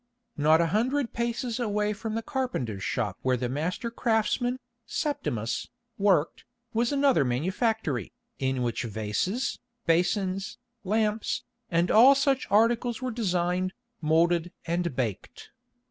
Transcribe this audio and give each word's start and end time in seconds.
Not 0.35 0.59
a 0.61 0.65
hundred 0.73 1.13
paces 1.13 1.59
away 1.59 1.93
from 1.93 2.15
the 2.15 2.23
carpenter's 2.23 2.83
shop 2.83 3.19
where 3.21 3.37
the 3.37 3.47
master 3.47 3.91
craftsman, 3.91 4.57
Septimus, 4.87 5.67
worked, 5.99 6.43
was 6.73 6.91
another 6.91 7.23
manufactory, 7.23 8.11
in 8.39 8.63
which 8.63 8.81
vases, 8.81 9.59
basins, 9.85 10.57
lamps, 10.83 11.43
and 11.69 11.91
all 11.91 12.15
such 12.15 12.47
articles 12.49 12.99
were 12.99 13.11
designed, 13.11 13.73
moulded 14.01 14.51
and 14.65 14.95
baked. 14.95 15.51